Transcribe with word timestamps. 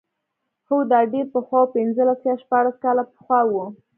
هو 0.69 0.77
دا 0.91 0.99
ډېر 1.13 1.25
پخوا 1.33 1.61
و 1.63 1.71
پنځلس 1.75 2.19
یا 2.29 2.35
شپاړس 2.41 2.75
کاله 2.83 3.03
پخوا 3.13 3.39
و. 3.49 3.51